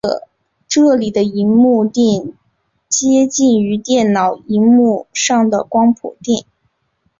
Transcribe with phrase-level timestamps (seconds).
[0.67, 2.33] 这里的萤幕靛
[2.89, 6.43] 接近于电脑萤幕上的光谱靛。